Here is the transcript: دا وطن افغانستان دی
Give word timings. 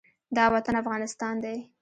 دا 0.35 0.45
وطن 0.53 0.73
افغانستان 0.83 1.35
دی 1.43 1.57